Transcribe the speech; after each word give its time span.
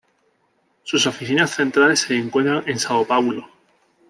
Sus 0.81 1.05
oficinas 1.05 1.51
centrales 1.51 1.99
se 1.99 2.17
encuentran 2.17 2.63
en 2.65 2.77
São 2.79 3.05
Paulo. 3.05 3.47